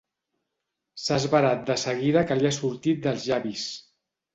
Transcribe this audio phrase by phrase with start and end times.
[1.01, 3.73] S'ha esverat de seguida que li ha sortit dels llavis.